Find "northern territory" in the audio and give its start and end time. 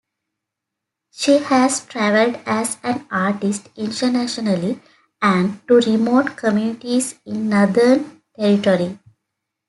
7.49-8.97